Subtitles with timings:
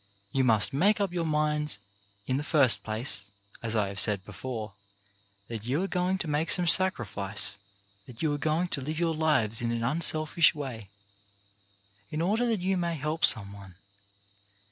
[0.31, 1.77] You must make up your minds
[2.25, 3.25] in the first place,
[3.61, 4.73] as I have said before,
[5.47, 7.59] that you are going to make some sacrifice,
[8.07, 10.89] that you are going to live your lives in an unselfish way,
[12.09, 13.75] in order that you may help some one.